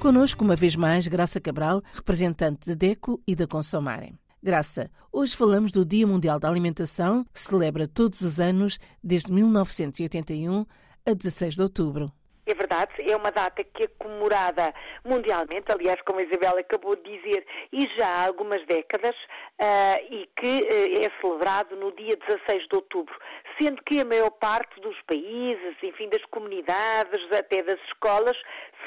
[0.00, 4.18] Conosco, uma vez mais, Graça Cabral, representante de DECO e da Consomarem.
[4.42, 10.64] Graça, hoje falamos do Dia Mundial da Alimentação, que celebra todos os anos desde 1981
[11.04, 12.10] a 16 de outubro.
[12.50, 14.74] É verdade, é uma data que é comemorada
[15.04, 20.28] mundialmente, aliás, como a Isabel acabou de dizer, e já há algumas décadas, uh, e
[20.36, 23.16] que uh, é celebrado no dia 16 de outubro,
[23.60, 28.36] sendo que a maior parte dos países, enfim, das comunidades, até das escolas,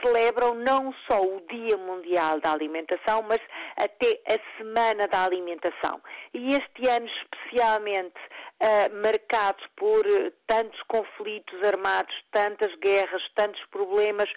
[0.01, 3.39] celebram não só o Dia Mundial da Alimentação, mas
[3.77, 6.01] até a Semana da Alimentação.
[6.33, 8.19] E este ano, especialmente
[8.63, 10.03] uh, marcado por
[10.47, 14.29] tantos conflitos armados, tantas guerras, tantos problemas,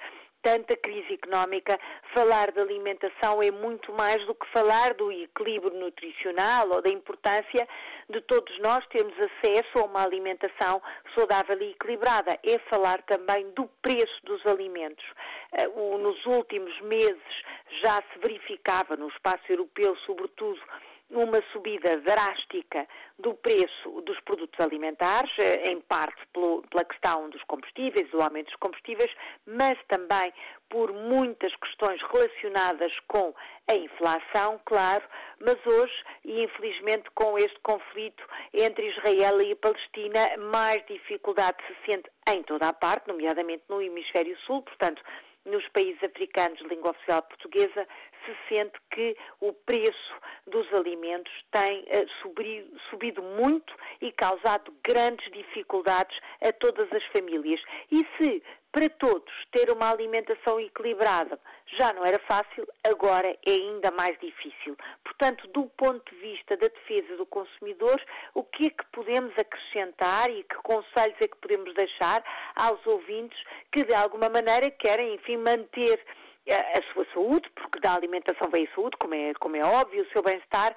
[0.42, 1.76] tanta crise económica,
[2.14, 7.66] falar de alimentação é muito mais do que falar do equilíbrio nutricional ou da importância
[8.08, 10.80] de todos nós termos acesso a uma alimentação
[11.16, 12.38] saudável e equilibrada.
[12.44, 15.04] É falar também do preço dos alimentos.
[15.50, 17.42] Eh, nos últimos meses
[17.82, 20.60] já se verificava no espaço europeu, sobretudo,
[21.10, 22.86] uma subida drástica
[23.18, 28.56] do preço dos produtos alimentares, eh, em parte pela questão dos combustíveis, do aumento dos
[28.56, 29.10] combustíveis,
[29.46, 30.32] mas também
[30.68, 33.32] por muitas questões relacionadas com
[33.68, 35.04] a inflação, claro,
[35.40, 42.10] mas hoje, e infelizmente com este conflito entre Israel e Palestina, mais dificuldade se sente
[42.28, 45.00] em toda a parte, nomeadamente no hemisfério sul, portanto,
[45.44, 47.86] nos países africanos de língua oficial portuguesa,
[48.26, 50.14] se sente que o preço
[50.46, 57.60] dos alimentos tem uh, subido, subido muito e causado grandes dificuldades a todas as famílias.
[57.90, 58.42] E se
[58.76, 61.40] para todos ter uma alimentação equilibrada
[61.78, 64.76] já não era fácil, agora é ainda mais difícil.
[65.02, 67.98] Portanto, do ponto de vista da defesa do consumidor,
[68.34, 72.22] o que é que podemos acrescentar e que conselhos é que podemos deixar
[72.54, 73.38] aos ouvintes
[73.72, 75.98] que de alguma maneira querem, enfim, manter
[76.48, 80.10] a sua saúde, porque da alimentação vem a saúde, como é, como é óbvio, o
[80.12, 80.74] seu bem-estar,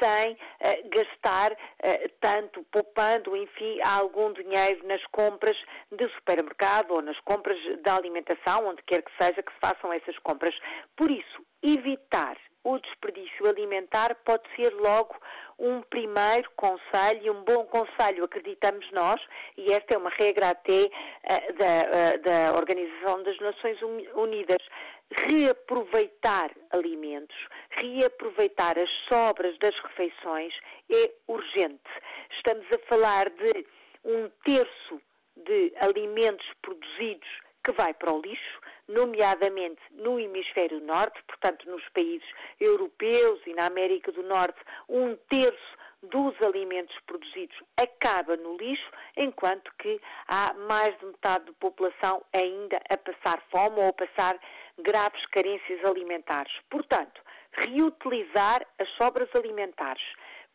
[0.00, 5.56] sem uh, gastar uh, tanto, poupando, enfim, algum dinheiro nas compras
[5.92, 10.18] de supermercado ou nas compras da alimentação, onde quer que seja que se façam essas
[10.20, 10.56] compras.
[10.96, 15.16] Por isso, evitar o desperdício alimentar pode ser logo
[15.58, 19.20] um primeiro conselho, e um bom conselho, acreditamos nós,
[19.56, 23.78] e esta é uma regra até uh, da, uh, da Organização das Nações
[24.14, 24.62] Unidas,
[25.10, 27.36] reaproveitar alimentos,
[27.70, 30.54] reaproveitar as sobras das refeições
[30.90, 31.90] é urgente.
[32.36, 33.66] Estamos a falar de
[34.04, 35.00] um terço
[35.36, 37.28] de alimentos produzidos
[37.64, 42.26] que vai para o lixo, nomeadamente no hemisfério norte, portanto nos países
[42.58, 49.70] europeus e na América do Norte, um terço dos alimentos produzidos acaba no lixo, enquanto
[49.78, 54.38] que há mais de metade da população ainda a passar fome ou a passar
[54.78, 56.52] graves carências alimentares.
[56.70, 57.20] Portanto,
[57.52, 60.02] reutilizar as sobras alimentares,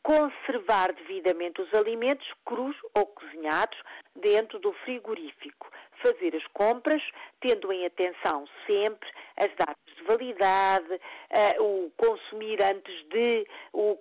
[0.01, 3.78] conservar devidamente os alimentos crus ou cozinhados
[4.16, 5.69] dentro do frigorífico,
[6.05, 7.01] fazer as compras,
[7.41, 13.97] tendo em atenção sempre as datas de validade, uh, o consumir antes de, o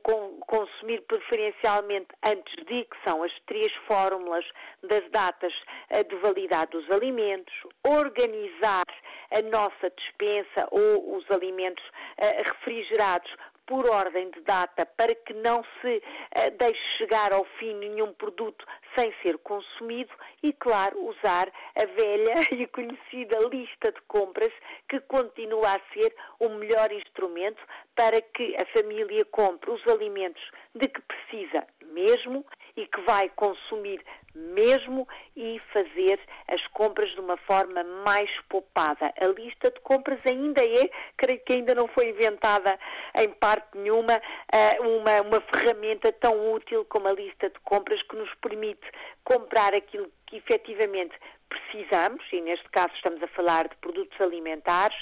[0.47, 4.45] consumir preferencialmente antes de, que são as três fórmulas
[4.83, 5.53] das datas
[5.91, 7.55] uh, de validade dos alimentos,
[7.87, 8.85] organizar
[9.31, 13.35] a nossa dispensa ou os alimentos uh, refrigerados
[13.67, 18.65] por ordem de data para que não se uh, deixe chegar ao fim nenhum produto
[18.97, 24.53] sem ser consumido e, claro, usar a velha e conhecida lista de compras
[24.89, 27.63] que continua a ser o melhor instrumento
[27.95, 30.43] para que a família compre os alimentos
[30.75, 32.45] de que precisa mesmo
[32.77, 34.03] e que vai consumir
[34.35, 36.19] mesmo e fazer
[36.49, 39.13] as compras de uma forma mais poupada.
[39.21, 42.79] A lista de compras ainda é, creio que ainda não foi inventada
[43.17, 44.21] em parte nenhuma,
[44.53, 48.87] eh, uma, uma ferramenta tão útil como a lista de compras que nos permite
[49.23, 51.15] comprar aquilo que efetivamente
[51.49, 54.97] precisamos, e neste caso estamos a falar de produtos alimentares,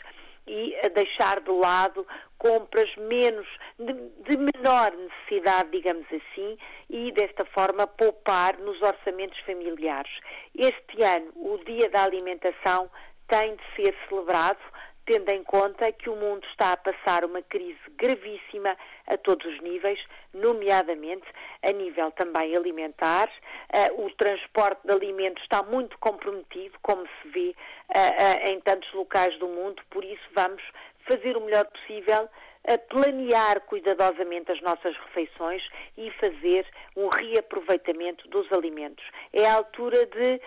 [0.46, 2.06] e a deixar de lado
[2.38, 3.46] compras menos
[3.78, 6.58] de, de, menor necessidade, digamos assim,
[6.90, 10.12] e desta forma poupar nos orçamentos familiares.
[10.54, 12.90] Este ano, o Dia da Alimentação
[13.28, 14.58] tem de ser celebrado
[15.06, 18.76] tendo em conta que o mundo está a passar uma crise gravíssima
[19.06, 19.98] a todos os níveis,
[20.32, 21.26] nomeadamente
[21.62, 23.28] a nível também alimentar.
[23.72, 28.92] Uh, o transporte de alimentos está muito comprometido, como se vê uh, uh, em tantos
[28.92, 30.62] locais do mundo, por isso vamos
[31.06, 32.28] fazer o melhor possível
[32.68, 35.62] a planear cuidadosamente as nossas refeições
[35.98, 36.64] e fazer
[36.96, 39.04] um reaproveitamento dos alimentos.
[39.32, 40.40] É a altura de,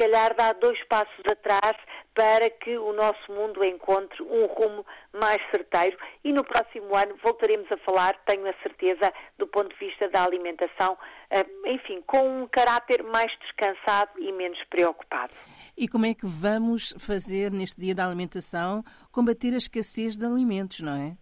[0.00, 1.76] calhar dar dois passos atrás
[2.14, 7.70] para que o nosso mundo encontre um rumo mais certeiro e no próximo ano voltaremos
[7.70, 10.96] a falar, tenho a certeza, do ponto de vista da alimentação,
[11.30, 15.36] eh, enfim, com um caráter mais descansado e menos preocupado.
[15.76, 18.82] E como é que vamos fazer neste Dia da Alimentação
[19.12, 21.16] combater a escassez de alimentos, não é?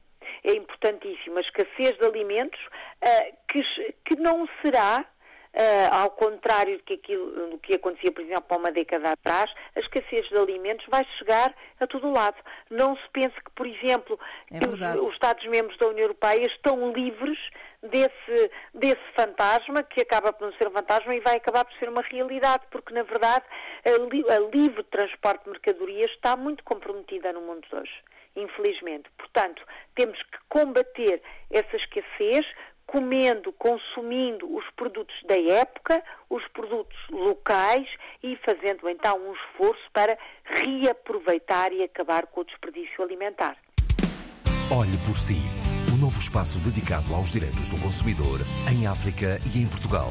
[0.44, 1.36] É importantíssimo.
[1.36, 2.60] A escassez de alimentos
[3.48, 3.62] que,
[4.04, 5.04] que não será
[5.54, 9.50] Uh, ao contrário do que, aquilo, do que acontecia, por exemplo, há uma década atrás,
[9.74, 12.36] a escassez de alimentos vai chegar a todo lado.
[12.70, 14.20] Não se pense que, por exemplo,
[14.52, 17.38] é os, os Estados-membros da União Europeia estão livres
[17.82, 21.88] desse, desse fantasma, que acaba por não ser um fantasma e vai acabar por ser
[21.88, 23.44] uma realidade, porque, na verdade,
[23.84, 28.02] a, li, a livre transporte de mercadorias está muito comprometida no mundo de hoje
[28.36, 29.10] infelizmente.
[29.18, 29.62] Portanto,
[29.94, 31.20] temos que combater
[31.50, 32.46] essa escassez
[32.88, 37.86] comendo, consumindo os produtos da época, os produtos locais
[38.22, 43.56] e fazendo então um esforço para reaproveitar e acabar com o desperdício alimentar.
[44.72, 45.36] Olhe por si.
[45.92, 48.40] Um novo espaço dedicado aos direitos do consumidor
[48.72, 50.10] em África e em Portugal.